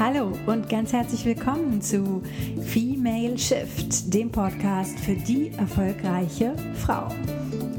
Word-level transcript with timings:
Hallo 0.00 0.32
und 0.46 0.66
ganz 0.70 0.94
herzlich 0.94 1.26
willkommen 1.26 1.82
zu 1.82 2.22
Female 2.62 3.36
Shift, 3.36 4.14
dem 4.14 4.32
Podcast 4.32 4.98
für 4.98 5.14
die 5.14 5.50
erfolgreiche 5.50 6.56
Frau. 6.72 7.08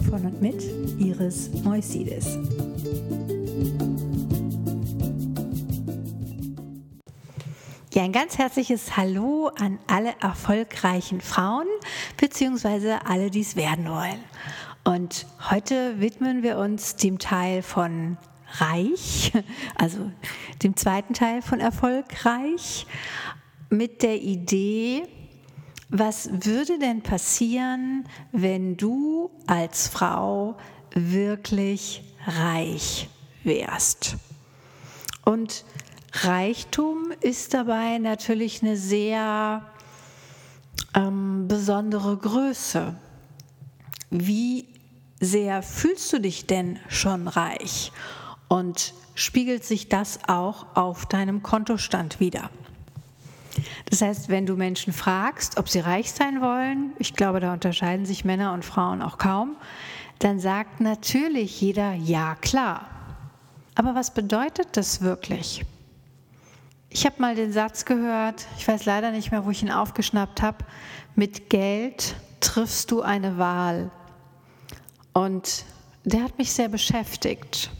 Von 0.08 0.28
und 0.28 0.40
mit 0.40 0.62
Iris 1.00 1.50
Moisides. 1.64 2.38
Ja, 7.92 8.04
ein 8.04 8.12
ganz 8.12 8.38
herzliches 8.38 8.96
Hallo 8.96 9.50
an 9.58 9.80
alle 9.88 10.14
erfolgreichen 10.22 11.22
Frauen, 11.22 11.66
beziehungsweise 12.18 13.04
alle, 13.04 13.32
die 13.32 13.42
es 13.42 13.56
werden 13.56 13.90
wollen. 13.90 14.24
Und 14.84 15.26
heute 15.50 16.00
widmen 16.00 16.44
wir 16.44 16.60
uns 16.60 16.96
dem 16.98 17.18
Teil 17.18 17.64
von 17.64 18.18
reich, 18.60 19.32
also 19.76 20.12
dem 20.64 20.76
zweiten 20.76 21.14
Teil 21.14 21.42
von 21.42 21.60
erfolgreich, 21.60 22.86
mit 23.70 24.04
der 24.04 24.22
Idee, 24.22 25.04
was 25.90 26.30
würde 26.32 26.80
denn 26.80 27.02
passieren, 27.02 28.06
wenn 28.32 28.78
du 28.78 29.32
als 29.48 29.88
Frau 29.88 30.58
wirklich 30.94 32.04
reich 32.26 33.10
wärst? 33.44 34.18
Und 35.26 35.66
Reichtum 36.14 37.12
ist 37.22 37.54
dabei 37.54 37.98
natürlich 37.98 38.62
eine 38.62 38.76
sehr 38.76 39.66
ähm, 40.94 41.48
besondere 41.48 42.18
Größe. 42.18 42.96
Wie 44.10 44.66
sehr 45.20 45.62
fühlst 45.64 46.12
du 46.12 46.20
dich 46.20 46.48
denn 46.48 46.80
schon 46.90 47.28
reich? 47.28 47.92
Und 48.52 48.94
spiegelt 49.16 49.64
sich 49.64 49.88
das 49.88 50.20
auch 50.28 50.66
auf 50.76 51.06
deinem 51.06 51.42
Kontostand 51.42 52.20
wieder. 52.20 52.50
Das 53.90 54.02
heißt, 54.02 54.28
wenn 54.28 54.46
du 54.46 54.58
Menschen 54.58 54.92
fragst, 54.92 55.58
ob 55.58 55.70
sie 55.70 55.80
reich 55.80 56.12
sein 56.12 56.42
wollen, 56.42 56.92
ich 57.00 57.14
glaube, 57.14 57.40
da 57.40 57.54
unterscheiden 57.54 58.06
sich 58.06 58.26
Männer 58.26 58.52
und 58.52 58.66
Frauen 58.66 59.02
auch 59.02 59.18
kaum, 59.18 59.56
dann 60.20 60.42
sagt 60.42 60.82
natürlich 60.82 61.62
jeder 61.62 61.94
ja 61.94 62.36
klar. 62.42 62.90
Aber 63.76 63.96
was 63.96 64.14
bedeutet 64.14 64.68
das 64.74 65.00
wirklich? 65.00 65.64
Ich 66.90 67.06
habe 67.06 67.22
mal 67.22 67.36
den 67.36 67.54
Satz 67.54 67.86
gehört, 67.86 68.48
ich 68.58 68.68
weiß 68.68 68.84
leider 68.84 69.12
nicht 69.12 69.32
mehr, 69.32 69.46
wo 69.46 69.52
ich 69.52 69.64
ihn 69.64 69.72
aufgeschnappt 69.72 70.42
habe, 70.42 70.66
mit 71.16 71.50
Geld 71.50 72.16
triffst 72.42 72.92
du 72.92 73.02
eine 73.02 73.38
Wahl. 73.38 73.92
Und 75.14 75.64
der 76.04 76.24
hat 76.24 76.38
mich 76.38 76.52
sehr 76.52 76.68
beschäftigt. 76.68 77.72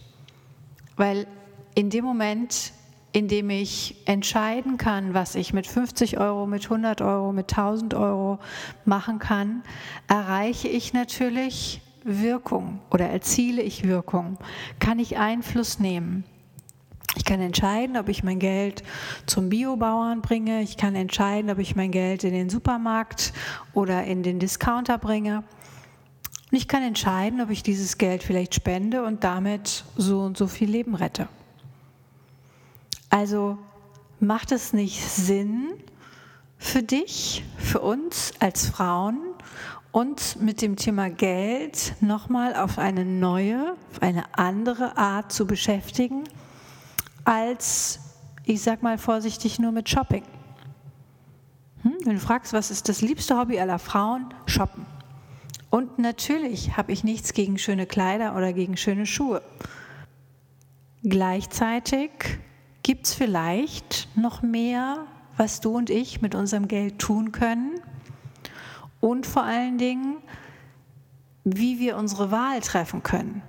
Weil 0.96 1.28
in 1.76 1.90
dem 1.90 2.04
Moment, 2.06 2.74
in 3.14 3.28
dem 3.28 3.50
ich 3.50 3.96
entscheiden 4.06 4.78
kann, 4.78 5.14
was 5.14 5.36
ich 5.36 5.54
mit 5.54 5.68
50 5.68 6.20
Euro, 6.20 6.48
mit 6.48 6.64
100 6.64 7.02
Euro, 7.02 7.34
mit 7.34 7.52
1000 7.52 7.94
Euro 7.94 8.40
machen 8.86 9.20
kann, 9.20 9.64
erreiche 10.08 10.68
ich 10.68 10.94
natürlich 10.94 11.82
Wirkung 12.04 12.80
oder 12.90 13.08
erziele 13.10 13.62
ich 13.62 13.86
Wirkung, 13.86 14.38
kann 14.80 15.00
ich 15.00 15.18
Einfluss 15.18 15.80
nehmen. 15.80 16.24
Ich 17.18 17.26
kann 17.26 17.42
entscheiden, 17.42 17.98
ob 17.98 18.08
ich 18.08 18.24
mein 18.24 18.40
Geld 18.40 18.84
zum 19.26 19.50
Biobauern 19.50 20.22
bringe. 20.22 20.62
Ich 20.62 20.78
kann 20.78 20.96
entscheiden, 20.96 21.52
ob 21.52 21.60
ich 21.60 21.76
mein 21.76 21.92
Geld 21.92 22.24
in 22.24 22.34
den 22.34 22.50
Supermarkt 22.50 23.34
oder 23.74 24.06
in 24.06 24.24
den 24.24 24.40
Discounter 24.40 24.98
bringe. 24.98 25.44
Und 26.52 26.58
ich 26.58 26.68
kann 26.68 26.84
entscheiden, 26.84 27.40
ob 27.40 27.50
ich 27.50 27.64
dieses 27.64 27.98
Geld 27.98 28.24
vielleicht 28.24 28.54
spende 28.54 29.06
und 29.06 29.24
damit 29.24 29.86
so 29.96 30.20
und 30.20 30.38
so 30.38 30.48
viel 30.48 30.70
Leben 30.70 30.96
rette. 30.96 31.30
Also 33.10 33.58
macht 34.20 34.52
es 34.52 34.74
nicht 34.74 35.02
Sinn 35.02 35.70
für 36.58 36.84
dich, 36.84 37.46
für 37.58 37.80
uns 37.80 38.34
als 38.40 38.68
Frauen, 38.68 39.18
uns 39.92 40.36
mit 40.36 40.62
dem 40.62 40.76
Thema 40.76 41.10
Geld 41.10 41.96
nochmal 42.02 42.56
auf 42.56 42.78
eine 42.78 43.06
neue, 43.06 43.76
auf 43.92 44.02
eine 44.02 44.38
andere 44.38 44.98
Art 44.98 45.32
zu 45.32 45.48
beschäftigen, 45.48 46.26
als, 47.24 48.00
ich 48.46 48.62
sag 48.62 48.84
mal 48.84 48.98
vorsichtig, 48.98 49.58
nur 49.58 49.72
mit 49.72 49.90
Shopping. 49.90 50.24
Hm? 51.84 51.96
Wenn 52.04 52.16
du 52.16 52.22
fragst, 52.22 52.54
was 52.54 52.72
ist 52.72 52.90
das 52.90 53.02
liebste 53.02 53.38
Hobby 53.38 53.60
aller 53.60 53.80
Frauen? 53.80 54.34
Shoppen. 54.46 54.86
Und 55.72 56.00
natürlich 56.00 56.76
habe 56.76 56.92
ich 56.92 57.06
nichts 57.06 57.34
gegen 57.34 57.58
schöne 57.58 57.86
Kleider 57.86 58.36
oder 58.36 58.52
gegen 58.52 58.76
schöne 58.76 59.06
Schuhe. 59.06 59.42
Gleichzeitig 61.02 62.12
gibt 62.84 63.08
es 63.08 63.14
vielleicht 63.14 64.10
noch 64.18 64.42
mehr, 64.42 65.08
was 65.38 65.62
du 65.62 65.72
und 65.78 65.90
ich 65.90 66.22
mit 66.22 66.36
unserem 66.36 66.68
Geld 66.68 67.00
tun 67.00 67.32
können. 67.32 67.80
Und 69.00 69.26
vor 69.26 69.44
allen 69.44 69.78
Dingen, 69.78 70.18
wie 71.46 71.80
wir 71.80 71.96
unsere 71.96 72.32
Wahl 72.32 72.60
treffen 72.60 73.02
können. 73.02 73.42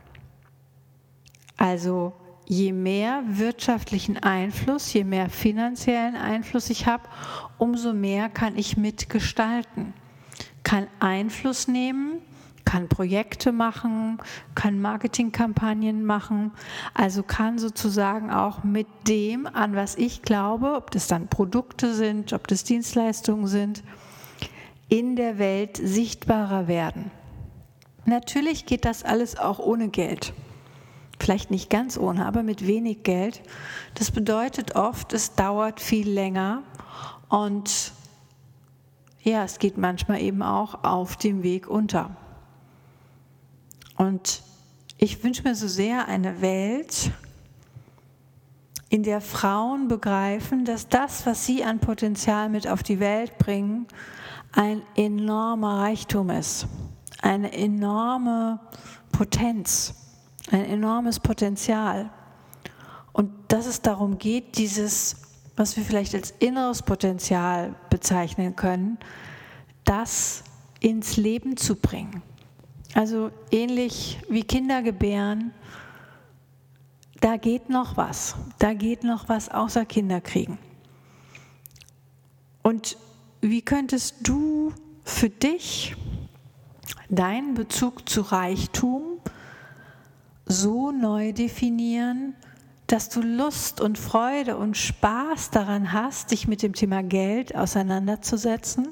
Also 1.56 2.12
je 2.46 2.72
mehr 2.72 3.24
wirtschaftlichen 3.26 4.16
Einfluss, 4.16 4.92
je 4.92 5.02
mehr 5.02 5.28
finanziellen 5.28 6.14
Einfluss 6.14 6.70
ich 6.70 6.86
habe, 6.86 7.02
umso 7.58 7.92
mehr 7.92 8.28
kann 8.28 8.56
ich 8.56 8.76
mitgestalten 8.76 9.92
kann 10.72 10.88
Einfluss 11.00 11.68
nehmen, 11.68 12.22
kann 12.64 12.88
Projekte 12.88 13.52
machen, 13.52 14.16
kann 14.54 14.80
Marketingkampagnen 14.80 16.02
machen, 16.02 16.50
also 16.94 17.22
kann 17.22 17.58
sozusagen 17.58 18.30
auch 18.30 18.64
mit 18.64 18.86
dem, 19.06 19.46
an 19.46 19.76
was 19.76 19.98
ich 19.98 20.22
glaube, 20.22 20.72
ob 20.76 20.90
das 20.90 21.08
dann 21.08 21.28
Produkte 21.28 21.92
sind, 21.92 22.32
ob 22.32 22.48
das 22.48 22.64
Dienstleistungen 22.64 23.48
sind, 23.48 23.82
in 24.88 25.14
der 25.14 25.36
Welt 25.36 25.76
sichtbarer 25.76 26.68
werden. 26.68 27.10
Natürlich 28.06 28.64
geht 28.64 28.86
das 28.86 29.04
alles 29.04 29.38
auch 29.38 29.58
ohne 29.58 29.88
Geld. 29.88 30.32
Vielleicht 31.20 31.50
nicht 31.50 31.68
ganz 31.68 31.98
ohne, 31.98 32.24
aber 32.24 32.42
mit 32.42 32.66
wenig 32.66 33.02
Geld. 33.02 33.42
Das 33.96 34.10
bedeutet 34.10 34.74
oft, 34.74 35.12
es 35.12 35.34
dauert 35.34 35.82
viel 35.82 36.08
länger 36.08 36.62
und 37.28 37.92
ja, 39.22 39.44
es 39.44 39.58
geht 39.58 39.78
manchmal 39.78 40.20
eben 40.20 40.42
auch 40.42 40.84
auf 40.84 41.16
dem 41.16 41.42
Weg 41.42 41.68
unter. 41.68 42.16
Und 43.96 44.42
ich 44.98 45.22
wünsche 45.22 45.42
mir 45.42 45.54
so 45.54 45.68
sehr 45.68 46.08
eine 46.08 46.40
Welt, 46.40 47.12
in 48.88 49.02
der 49.02 49.22
Frauen 49.22 49.88
begreifen, 49.88 50.66
dass 50.66 50.86
das, 50.86 51.24
was 51.24 51.46
sie 51.46 51.64
an 51.64 51.78
Potenzial 51.78 52.50
mit 52.50 52.68
auf 52.68 52.82
die 52.82 53.00
Welt 53.00 53.38
bringen, 53.38 53.86
ein 54.52 54.82
enormer 54.96 55.78
Reichtum 55.78 56.28
ist, 56.28 56.66
eine 57.22 57.54
enorme 57.54 58.60
Potenz, 59.10 59.94
ein 60.50 60.66
enormes 60.66 61.20
Potenzial. 61.20 62.10
Und 63.14 63.30
dass 63.48 63.64
es 63.64 63.80
darum 63.80 64.18
geht, 64.18 64.58
dieses 64.58 65.16
was 65.56 65.76
wir 65.76 65.84
vielleicht 65.84 66.14
als 66.14 66.32
inneres 66.38 66.82
Potenzial 66.82 67.74
bezeichnen 67.90 68.56
können, 68.56 68.98
das 69.84 70.44
ins 70.80 71.16
Leben 71.16 71.56
zu 71.56 71.76
bringen. 71.76 72.22
Also 72.94 73.30
ähnlich 73.50 74.18
wie 74.28 74.42
Kinder 74.42 74.82
gebären, 74.82 75.52
da 77.20 77.36
geht 77.36 77.68
noch 77.70 77.96
was, 77.96 78.34
da 78.58 78.74
geht 78.74 79.04
noch 79.04 79.28
was 79.28 79.48
außer 79.48 79.84
Kinder 79.84 80.20
kriegen. 80.20 80.58
Und 82.62 82.96
wie 83.40 83.62
könntest 83.62 84.16
du 84.22 84.72
für 85.04 85.30
dich 85.30 85.96
deinen 87.08 87.54
Bezug 87.54 88.08
zu 88.08 88.22
Reichtum 88.22 89.20
so 90.46 90.92
neu 90.92 91.32
definieren, 91.32 92.34
dass 92.92 93.08
du 93.08 93.22
Lust 93.22 93.80
und 93.80 93.96
Freude 93.96 94.58
und 94.58 94.76
Spaß 94.76 95.48
daran 95.48 95.94
hast, 95.94 96.30
dich 96.30 96.46
mit 96.46 96.62
dem 96.62 96.74
Thema 96.74 97.02
Geld 97.02 97.56
auseinanderzusetzen, 97.56 98.86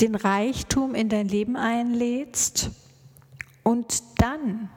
den 0.00 0.14
Reichtum 0.14 0.94
in 0.94 1.08
dein 1.08 1.26
Leben 1.26 1.56
einlädst 1.56 2.70
und 3.64 4.04
dann 4.18 4.70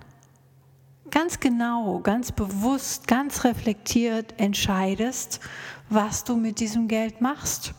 ganz 1.12 1.40
genau, 1.40 2.00
ganz 2.00 2.32
bewusst, 2.32 3.08
ganz 3.08 3.44
reflektiert 3.44 4.34
entscheidest, 4.40 5.40
was 5.88 6.24
du 6.24 6.38
mit 6.38 6.60
diesem 6.60 6.88
Geld 6.88 7.22
machst, 7.22 7.76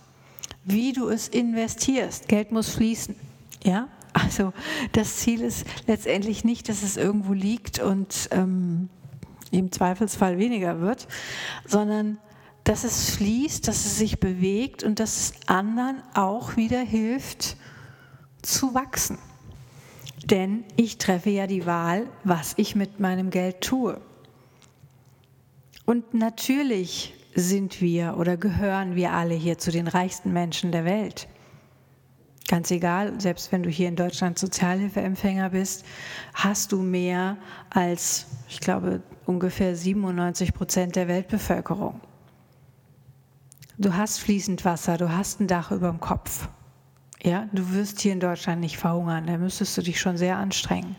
wie 0.62 0.92
du 0.92 1.08
es 1.08 1.26
investierst. 1.26 2.28
Geld 2.28 2.52
muss 2.52 2.70
fließen, 2.70 3.16
ja. 3.64 3.88
Also 4.12 4.52
das 4.92 5.16
Ziel 5.16 5.40
ist 5.40 5.66
letztendlich 5.88 6.44
nicht, 6.44 6.68
dass 6.68 6.84
es 6.84 6.96
irgendwo 6.96 7.32
liegt 7.32 7.80
und 7.80 8.28
ähm, 8.30 8.90
im 9.50 9.72
Zweifelsfall 9.72 10.38
weniger 10.38 10.80
wird, 10.80 11.06
sondern 11.66 12.18
dass 12.64 12.84
es 12.84 13.10
fließt, 13.10 13.68
dass 13.68 13.86
es 13.86 13.96
sich 13.96 14.18
bewegt 14.18 14.82
und 14.82 14.98
dass 14.98 15.16
es 15.16 15.48
anderen 15.48 16.02
auch 16.14 16.56
wieder 16.56 16.80
hilft 16.80 17.56
zu 18.42 18.74
wachsen. 18.74 19.18
Denn 20.24 20.64
ich 20.76 20.98
treffe 20.98 21.30
ja 21.30 21.46
die 21.46 21.66
Wahl, 21.66 22.08
was 22.24 22.54
ich 22.56 22.74
mit 22.74 22.98
meinem 22.98 23.30
Geld 23.30 23.60
tue. 23.60 24.00
Und 25.84 26.14
natürlich 26.14 27.14
sind 27.36 27.80
wir 27.80 28.16
oder 28.18 28.36
gehören 28.36 28.96
wir 28.96 29.12
alle 29.12 29.34
hier 29.34 29.58
zu 29.58 29.70
den 29.70 29.86
reichsten 29.86 30.32
Menschen 30.32 30.72
der 30.72 30.84
Welt. 30.84 31.28
Ganz 32.48 32.70
egal, 32.70 33.20
selbst 33.20 33.50
wenn 33.50 33.64
du 33.64 33.70
hier 33.70 33.88
in 33.88 33.96
Deutschland 33.96 34.38
Sozialhilfeempfänger 34.38 35.50
bist, 35.50 35.84
hast 36.32 36.70
du 36.70 36.80
mehr 36.80 37.36
als, 37.70 38.26
ich 38.48 38.60
glaube, 38.60 39.02
ungefähr 39.24 39.74
97 39.74 40.54
Prozent 40.54 40.94
der 40.94 41.08
Weltbevölkerung. 41.08 42.00
Du 43.78 43.94
hast 43.94 44.20
fließend 44.20 44.64
Wasser, 44.64 44.96
du 44.96 45.10
hast 45.10 45.40
ein 45.40 45.48
Dach 45.48 45.72
über 45.72 45.90
dem 45.90 46.00
Kopf. 46.00 46.48
Ja, 47.22 47.48
du 47.52 47.72
wirst 47.72 48.00
hier 48.00 48.12
in 48.12 48.20
Deutschland 48.20 48.60
nicht 48.60 48.76
verhungern, 48.76 49.26
da 49.26 49.36
müsstest 49.36 49.76
du 49.76 49.82
dich 49.82 50.00
schon 50.00 50.16
sehr 50.16 50.36
anstrengen. 50.36 50.94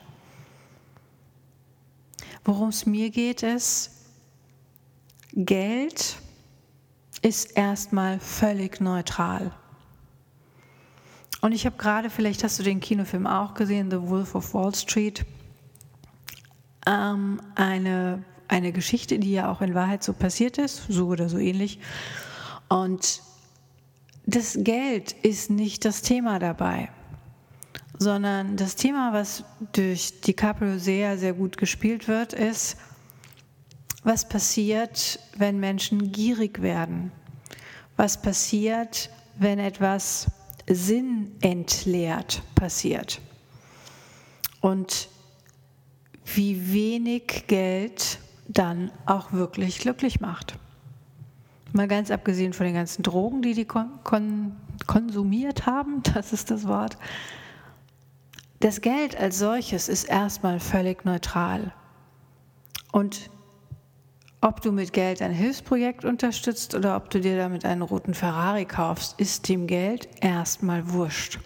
Worum 2.43 2.69
es 2.69 2.85
mir 2.85 3.09
geht, 3.09 3.43
ist, 3.43 3.91
Geld 5.33 6.17
ist 7.21 7.57
erstmal 7.57 8.19
völlig 8.19 8.81
neutral. 8.81 9.51
Und 11.42 11.51
ich 11.51 11.66
habe 11.66 11.78
gerade, 11.78 12.10
vielleicht 12.10 12.44
hast 12.44 12.60
du 12.60 12.63
den 12.63 12.80
Kinofilm 12.80 13.28
auch 13.28 13.54
gesehen, 13.54 13.92
The 13.92 14.01
Wolf 14.01 14.36
of 14.36 14.54
Wall 14.54 14.74
Street, 14.74 15.25
ähm, 16.88 17.42
eine, 17.56 18.24
eine 18.48 18.72
Geschichte, 18.72 19.19
die 19.19 19.34
ja 19.34 19.51
auch 19.51 19.62
in 19.62 19.75
Wahrheit 19.75 20.04
so 20.04 20.13
passiert 20.13 20.57
ist, 20.57 20.86
so 20.89 21.07
oder 21.07 21.30
so 21.30 21.38
ähnlich. 21.38 21.80
Und 22.69 23.22
das 24.25 24.57
Geld 24.62 25.12
ist 25.12 25.50
nicht 25.50 25.86
das 25.86 26.01
Thema 26.01 26.39
dabei, 26.39 26.89
sondern 28.00 28.57
das 28.57 28.75
Thema, 28.75 29.13
was 29.13 29.44
durch 29.74 30.22
DiCaprio 30.22 30.80
sehr, 30.80 31.18
sehr 31.18 31.34
gut 31.34 31.57
gespielt 31.57 32.07
wird, 32.07 32.34
ist, 32.34 32.78
was 34.04 34.28
passiert, 34.28 35.19
wenn 35.38 35.60
Menschen 35.60 36.12
gierig 36.12 36.62
werden? 36.62 37.12
Was 37.95 38.22
passiert, 38.22 39.10
wenn 39.38 39.60
etwas 39.60 40.28
Sinn 40.69 41.31
entleert 41.41 42.41
passiert. 42.55 43.21
Und 44.61 45.09
wie 46.25 46.73
wenig 46.73 47.45
Geld 47.47 48.19
dann 48.47 48.91
auch 49.05 49.31
wirklich 49.31 49.79
glücklich 49.79 50.19
macht. 50.19 50.57
Mal 51.73 51.87
ganz 51.87 52.11
abgesehen 52.11 52.53
von 52.53 52.65
den 52.65 52.75
ganzen 52.75 53.03
Drogen, 53.03 53.41
die 53.41 53.53
die 53.53 53.65
kon 53.65 53.99
kon 54.03 54.55
konsumiert 54.85 55.65
haben, 55.65 56.01
das 56.13 56.33
ist 56.33 56.51
das 56.51 56.67
Wort. 56.67 56.97
Das 58.59 58.81
Geld 58.81 59.15
als 59.15 59.37
solches 59.37 59.87
ist 59.87 60.05
erstmal 60.05 60.59
völlig 60.59 61.05
neutral. 61.05 61.73
Und 62.91 63.29
ob 64.47 64.61
du 64.61 64.71
mit 64.71 64.94
Geld 64.94 65.21
ein 65.21 65.33
Hilfsprojekt 65.33 66.05
unterstützt 66.05 66.73
oder 66.73 66.95
ob 66.95 67.09
du 67.09 67.19
dir 67.19 67.38
damit 67.38 67.65
einen 67.65 67.81
roten 67.81 68.13
Ferrari 68.13 68.65
kaufst, 68.65 69.19
ist 69.19 69.49
dem 69.49 69.67
Geld 69.67 70.07
erstmal 70.21 70.91
wurscht. 70.91 71.39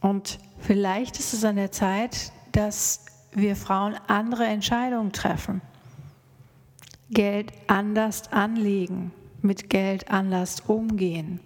Und 0.00 0.38
vielleicht 0.58 1.18
ist 1.18 1.32
es 1.32 1.44
an 1.44 1.56
der 1.56 1.70
Zeit, 1.70 2.32
dass 2.52 3.04
wir 3.32 3.54
Frauen 3.54 3.94
andere 4.08 4.44
Entscheidungen 4.44 5.12
treffen. 5.12 5.60
Geld 7.10 7.52
anders 7.66 8.32
anlegen, 8.32 9.12
mit 9.42 9.70
Geld 9.70 10.10
anders 10.10 10.60
umgehen, 10.66 11.40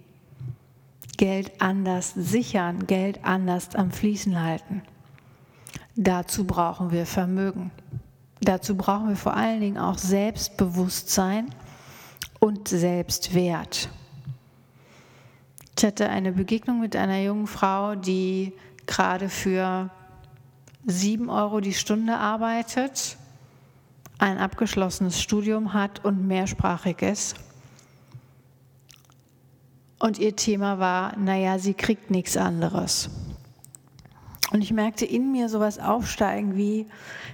Geld 1.16 1.60
anders 1.60 2.12
sichern, 2.14 2.87
Geld 2.87 3.20
anders 3.22 3.75
am 3.75 3.90
Fließen 3.90 4.42
halten. 4.42 4.82
Dazu 5.96 6.44
brauchen 6.44 6.90
wir 6.90 7.06
Vermögen. 7.06 7.70
Dazu 8.44 8.76
brauchen 8.76 9.08
wir 9.08 9.17
vor 9.17 9.35
allen 9.35 9.61
Dingen 9.61 9.79
auch 9.79 9.96
Selbstbewusstsein 9.96 11.49
und 12.41 12.69
Selbstwert. 12.69 13.88
Ich 15.79 15.85
hatte 15.85 16.11
eine 16.11 16.31
Begegnung 16.31 16.81
mit 16.81 16.94
einer 16.94 17.20
jungen 17.20 17.46
Frau, 17.46 17.94
die 17.94 18.52
gerade 18.87 19.31
für 19.31 19.88
sieben 20.85 21.31
Euro 21.31 21.61
die 21.61 21.73
Stunde 21.73 22.19
arbeitet, 22.19 23.17
ein 24.19 24.37
abgeschlossenes 24.37 25.23
Studium 25.23 25.73
hat 25.73 26.05
und 26.05 26.26
mehrsprachig 26.26 27.00
ist. 27.00 27.37
Und 29.99 30.19
ihr 30.19 30.37
Thema 30.37 30.79
war, 30.79 31.17
naja, 31.17 31.58
sie 31.58 31.73
kriegt 31.73 32.11
nichts 32.11 32.37
anderes. 32.37 33.08
Und 34.50 34.62
ich 34.62 34.73
merkte 34.73 35.05
in 35.05 35.32
mir 35.32 35.49
sowas 35.49 35.79
aufsteigen 35.79 36.56
wie, 36.56 36.87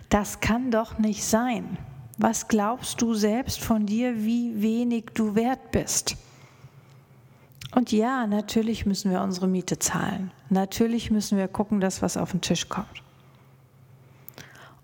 das 0.08 0.40
kann 0.40 0.70
doch 0.70 0.98
nicht 0.98 1.24
sein. 1.24 1.76
Was 2.18 2.48
glaubst 2.48 3.00
du 3.02 3.14
selbst 3.14 3.60
von 3.60 3.86
dir, 3.86 4.24
wie 4.24 4.60
wenig 4.62 5.06
du 5.14 5.34
wert 5.34 5.70
bist? 5.70 6.16
Und 7.74 7.92
ja, 7.92 8.26
natürlich 8.26 8.84
müssen 8.84 9.10
wir 9.10 9.22
unsere 9.22 9.46
Miete 9.46 9.78
zahlen. 9.78 10.32
Natürlich 10.50 11.10
müssen 11.10 11.38
wir 11.38 11.48
gucken, 11.48 11.80
dass 11.80 12.02
was 12.02 12.16
auf 12.16 12.32
den 12.32 12.40
Tisch 12.40 12.68
kommt. 12.68 13.02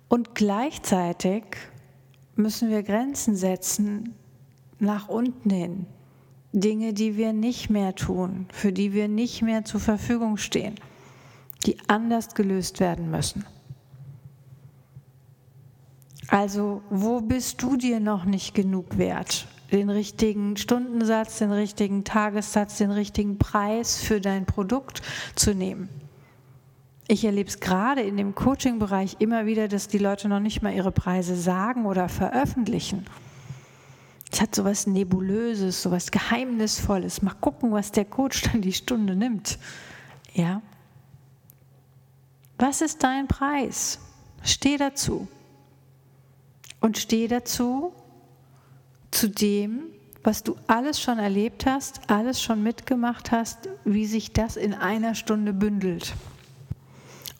Und 0.08 0.34
gleichzeitig 0.34 1.44
müssen 2.36 2.70
wir 2.70 2.82
Grenzen 2.82 3.34
setzen 3.34 4.14
nach 4.78 5.08
unten 5.08 5.50
hin. 5.50 5.86
Dinge, 6.52 6.92
die 6.92 7.16
wir 7.16 7.32
nicht 7.32 7.70
mehr 7.70 7.94
tun, 7.94 8.46
für 8.52 8.72
die 8.72 8.92
wir 8.92 9.08
nicht 9.08 9.42
mehr 9.42 9.64
zur 9.64 9.80
Verfügung 9.80 10.36
stehen 10.36 10.76
die 11.66 11.78
anders 11.88 12.34
gelöst 12.34 12.80
werden 12.80 13.10
müssen. 13.10 13.44
Also 16.28 16.82
wo 16.90 17.20
bist 17.20 17.62
du 17.62 17.76
dir 17.76 18.00
noch 18.00 18.24
nicht 18.24 18.54
genug 18.54 18.98
wert? 18.98 19.46
Den 19.72 19.90
richtigen 19.90 20.56
Stundensatz, 20.56 21.38
den 21.38 21.52
richtigen 21.52 22.04
Tagessatz, 22.04 22.78
den 22.78 22.90
richtigen 22.90 23.38
Preis 23.38 24.00
für 24.00 24.20
dein 24.20 24.46
Produkt 24.46 25.02
zu 25.34 25.54
nehmen. 25.54 25.88
Ich 27.08 27.24
erlebe 27.24 27.48
es 27.48 27.60
gerade 27.60 28.00
in 28.00 28.16
dem 28.16 28.34
Coaching-Bereich 28.34 29.16
immer 29.20 29.46
wieder, 29.46 29.68
dass 29.68 29.86
die 29.86 29.98
Leute 29.98 30.28
noch 30.28 30.40
nicht 30.40 30.62
mal 30.62 30.74
ihre 30.74 30.90
Preise 30.90 31.36
sagen 31.36 31.86
oder 31.86 32.08
veröffentlichen. 32.08 33.06
Es 34.32 34.40
hat 34.40 34.54
so 34.54 34.64
was 34.64 34.88
Nebulöses, 34.88 35.82
so 35.82 35.92
was 35.92 36.10
Geheimnisvolles. 36.10 37.22
Mal 37.22 37.34
gucken, 37.40 37.70
was 37.70 37.92
der 37.92 38.04
Coach 38.04 38.42
dann 38.42 38.60
die 38.60 38.72
Stunde 38.72 39.14
nimmt. 39.14 39.58
Ja, 40.34 40.62
was 42.58 42.80
ist 42.80 43.02
dein 43.02 43.28
Preis? 43.28 43.98
Steh 44.42 44.76
dazu. 44.76 45.28
Und 46.80 46.98
steh 46.98 47.28
dazu 47.28 47.92
zu 49.10 49.28
dem, 49.28 49.84
was 50.22 50.42
du 50.42 50.56
alles 50.66 51.00
schon 51.00 51.18
erlebt 51.18 51.66
hast, 51.66 52.10
alles 52.10 52.42
schon 52.42 52.62
mitgemacht 52.62 53.30
hast, 53.30 53.68
wie 53.84 54.06
sich 54.06 54.32
das 54.32 54.56
in 54.56 54.74
einer 54.74 55.14
Stunde 55.14 55.52
bündelt. 55.52 56.14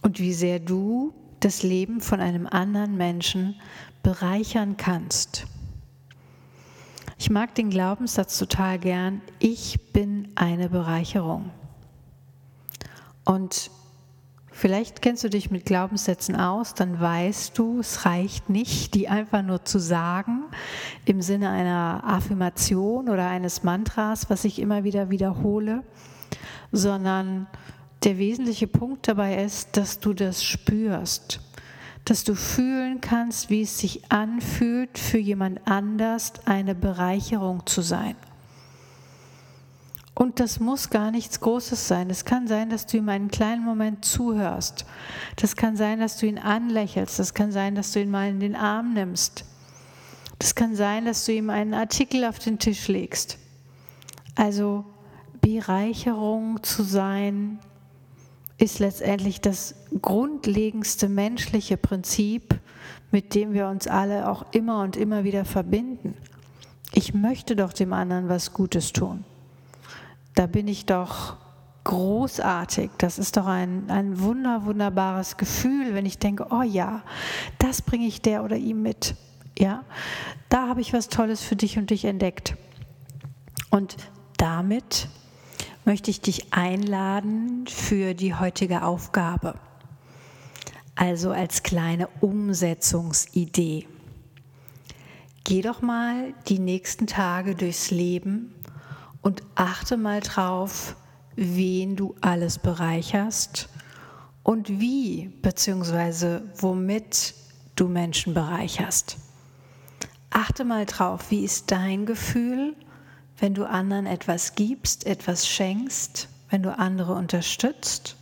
Und 0.02 0.20
wie 0.20 0.32
sehr 0.32 0.60
du 0.60 1.12
das 1.40 1.62
Leben 1.62 2.00
von 2.00 2.20
einem 2.20 2.46
anderen 2.46 2.96
Menschen 2.96 3.60
bereichern 4.02 4.76
kannst. 4.76 5.46
Ich 7.18 7.30
mag 7.30 7.54
den 7.54 7.70
Glaubenssatz 7.70 8.38
total 8.38 8.78
gern, 8.78 9.20
ich 9.38 9.92
bin 9.92 10.28
eine 10.34 10.68
Bereicherung. 10.68 11.50
Und 13.24 13.70
Vielleicht 14.58 15.02
kennst 15.02 15.22
du 15.22 15.28
dich 15.28 15.50
mit 15.50 15.66
Glaubenssätzen 15.66 16.34
aus, 16.34 16.72
dann 16.72 16.98
weißt 16.98 17.58
du, 17.58 17.80
es 17.80 18.06
reicht 18.06 18.48
nicht, 18.48 18.94
die 18.94 19.06
einfach 19.06 19.42
nur 19.42 19.66
zu 19.66 19.78
sagen 19.78 20.44
im 21.04 21.20
Sinne 21.20 21.50
einer 21.50 22.02
Affirmation 22.06 23.10
oder 23.10 23.28
eines 23.28 23.64
Mantras, 23.64 24.30
was 24.30 24.46
ich 24.46 24.58
immer 24.58 24.82
wieder 24.82 25.10
wiederhole, 25.10 25.82
sondern 26.72 27.48
der 28.02 28.16
wesentliche 28.16 28.66
Punkt 28.66 29.08
dabei 29.08 29.44
ist, 29.44 29.76
dass 29.76 30.00
du 30.00 30.14
das 30.14 30.42
spürst, 30.42 31.40
dass 32.06 32.24
du 32.24 32.34
fühlen 32.34 33.02
kannst, 33.02 33.50
wie 33.50 33.60
es 33.60 33.78
sich 33.78 34.10
anfühlt, 34.10 34.98
für 34.98 35.18
jemand 35.18 35.60
anders 35.66 36.32
eine 36.46 36.74
Bereicherung 36.74 37.66
zu 37.66 37.82
sein. 37.82 38.16
Und 40.18 40.40
das 40.40 40.60
muss 40.60 40.88
gar 40.88 41.10
nichts 41.10 41.40
Großes 41.40 41.88
sein. 41.88 42.08
Es 42.08 42.24
kann 42.24 42.48
sein, 42.48 42.70
dass 42.70 42.86
du 42.86 42.96
ihm 42.96 43.10
einen 43.10 43.28
kleinen 43.28 43.62
Moment 43.62 44.02
zuhörst. 44.02 44.86
Das 45.36 45.56
kann 45.56 45.76
sein, 45.76 46.00
dass 46.00 46.16
du 46.16 46.24
ihn 46.24 46.38
anlächelst. 46.38 47.18
Das 47.18 47.34
kann 47.34 47.52
sein, 47.52 47.74
dass 47.74 47.92
du 47.92 48.00
ihn 48.00 48.10
mal 48.10 48.30
in 48.30 48.40
den 48.40 48.56
Arm 48.56 48.94
nimmst. 48.94 49.44
Das 50.38 50.54
kann 50.54 50.74
sein, 50.74 51.04
dass 51.04 51.26
du 51.26 51.32
ihm 51.32 51.50
einen 51.50 51.74
Artikel 51.74 52.24
auf 52.24 52.38
den 52.38 52.58
Tisch 52.58 52.88
legst. 52.88 53.36
Also 54.36 54.86
Bereicherung 55.42 56.62
zu 56.62 56.82
sein 56.82 57.58
ist 58.56 58.78
letztendlich 58.78 59.42
das 59.42 59.74
grundlegendste 60.00 61.10
menschliche 61.10 61.76
Prinzip, 61.76 62.58
mit 63.10 63.34
dem 63.34 63.52
wir 63.52 63.68
uns 63.68 63.86
alle 63.86 64.30
auch 64.30 64.46
immer 64.52 64.80
und 64.80 64.96
immer 64.96 65.24
wieder 65.24 65.44
verbinden. 65.44 66.14
Ich 66.94 67.12
möchte 67.12 67.54
doch 67.54 67.74
dem 67.74 67.92
anderen 67.92 68.30
was 68.30 68.54
Gutes 68.54 68.94
tun 68.94 69.22
da 70.36 70.46
bin 70.46 70.68
ich 70.68 70.86
doch 70.86 71.36
großartig. 71.84 72.90
Das 72.98 73.18
ist 73.18 73.36
doch 73.36 73.46
ein, 73.46 73.90
ein 73.90 74.20
wunder, 74.20 74.64
wunderbares 74.64 75.36
Gefühl, 75.36 75.94
wenn 75.94 76.06
ich 76.06 76.18
denke, 76.18 76.48
oh 76.50 76.62
ja, 76.62 77.02
das 77.58 77.82
bringe 77.82 78.06
ich 78.06 78.22
der 78.22 78.44
oder 78.44 78.56
ihm 78.56 78.82
mit. 78.82 79.16
Ja, 79.58 79.84
da 80.48 80.68
habe 80.68 80.82
ich 80.82 80.92
was 80.92 81.08
Tolles 81.08 81.42
für 81.42 81.56
dich 81.56 81.78
und 81.78 81.90
dich 81.90 82.04
entdeckt. 82.04 82.54
Und 83.70 83.96
damit 84.36 85.08
möchte 85.84 86.10
ich 86.10 86.20
dich 86.20 86.52
einladen 86.52 87.66
für 87.66 88.12
die 88.12 88.34
heutige 88.34 88.82
Aufgabe. 88.82 89.54
Also 90.96 91.30
als 91.30 91.62
kleine 91.62 92.08
Umsetzungsidee. 92.20 93.86
Geh 95.44 95.62
doch 95.62 95.80
mal 95.80 96.34
die 96.48 96.58
nächsten 96.58 97.06
Tage 97.06 97.54
durchs 97.54 97.90
Leben 97.90 98.52
und 99.22 99.42
achte 99.54 99.96
mal 99.96 100.20
drauf, 100.20 100.96
wen 101.36 101.96
du 101.96 102.14
alles 102.20 102.58
bereicherst 102.58 103.68
und 104.42 104.68
wie 104.68 105.28
bzw. 105.42 106.40
womit 106.56 107.34
du 107.74 107.88
Menschen 107.88 108.34
bereicherst. 108.34 109.18
Achte 110.30 110.64
mal 110.64 110.86
drauf, 110.86 111.30
wie 111.30 111.44
ist 111.44 111.70
dein 111.70 112.06
Gefühl, 112.06 112.74
wenn 113.38 113.54
du 113.54 113.68
anderen 113.68 114.06
etwas 114.06 114.54
gibst, 114.54 115.06
etwas 115.06 115.46
schenkst, 115.46 116.28
wenn 116.48 116.62
du 116.62 116.76
andere 116.76 117.14
unterstützt 117.14 118.16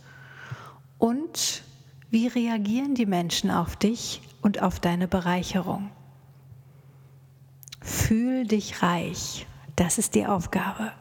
und 0.97 1.63
wie 2.09 2.27
reagieren 2.27 2.95
die 2.95 3.05
Menschen 3.05 3.51
auf 3.51 3.75
dich 3.75 4.21
und 4.41 4.61
auf 4.61 4.79
deine 4.79 5.07
Bereicherung. 5.07 5.89
Fühl 7.81 8.45
dich 8.45 8.81
reich. 8.81 9.45
Das 9.75 9.97
ist 9.97 10.15
die 10.15 10.25
Aufgabe. 10.25 10.91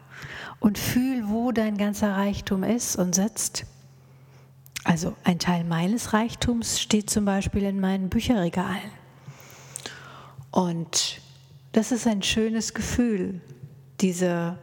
Und 0.61 0.79
fühl, 0.79 1.29
wo 1.29 1.53
dein 1.53 1.77
ganzer 1.77 2.13
Reichtum 2.13 2.63
ist 2.63 2.97
und 2.97 3.15
sitzt. 3.15 3.67
Also 4.85 5.15
ein 5.25 5.39
Teil 5.39 5.65
meines 5.65 6.13
Reichtums 6.13 6.81
steht 6.81 7.09
zum 7.09 7.25
Beispiel 7.25 7.63
in 7.63 7.81
meinen 7.81 8.09
Bücherregalen. 8.11 8.91
Und 10.51 11.21
das 11.73 11.91
ist 11.91 12.07
ein 12.07 12.23
schönes 12.23 12.75
Gefühl, 12.75 13.41
diese 14.01 14.59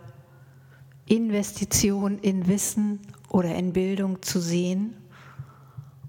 Investition 1.08 2.20
in 2.20 2.48
Wissen 2.48 3.00
oder 3.30 3.56
in 3.56 3.74
Bildung 3.74 4.22
zu 4.22 4.40
sehen. 4.40 4.96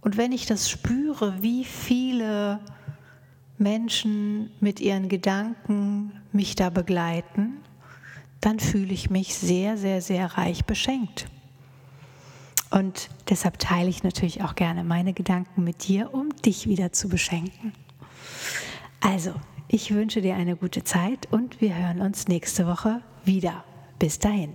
Und 0.00 0.16
wenn 0.16 0.32
ich 0.32 0.47
das 0.47 0.68
spüre, 0.68 1.42
wie 1.42 1.64
viele 1.64 2.61
Menschen 3.59 4.50
mit 4.61 4.80
ihren 4.80 5.09
Gedanken 5.09 6.12
mich 6.32 6.54
da 6.54 6.71
begleiten, 6.71 7.59
dann 8.42 8.58
fühle 8.61 8.92
ich 8.92 9.08
mich 9.08 9.34
sehr, 9.34 9.78
sehr, 9.78 10.02
sehr 10.02 10.37
reich 10.37 10.66
beschenkt. 10.66 11.26
Und 12.70 13.08
deshalb 13.30 13.58
teile 13.58 13.88
ich 13.88 14.02
natürlich 14.02 14.42
auch 14.42 14.54
gerne 14.54 14.82
meine 14.82 15.12
Gedanken 15.12 15.62
mit 15.64 15.87
dir, 15.88 16.12
um 16.12 16.30
dich 16.44 16.66
wieder 16.66 16.92
zu 16.92 17.08
beschenken. 17.08 17.72
Also, 19.00 19.32
ich 19.68 19.94
wünsche 19.94 20.20
dir 20.20 20.34
eine 20.34 20.56
gute 20.56 20.82
Zeit 20.82 21.28
und 21.30 21.61
wir 21.61 21.75
hören 21.76 22.00
uns 22.00 22.28
nächste 22.28 22.66
Woche 22.66 23.00
wieder. 23.25 23.64
Bis 23.99 24.18
dahin. 24.18 24.54